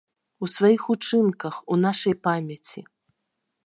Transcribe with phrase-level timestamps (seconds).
[0.45, 2.81] У сваіх учынках, у нашай памяці.